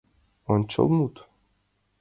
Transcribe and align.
Ончылмут. 0.53 1.15